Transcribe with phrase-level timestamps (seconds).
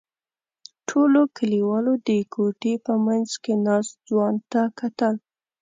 [0.89, 5.13] ټولو کلیوالو د کوټې په منځ کې ناست ځوان ته کتل.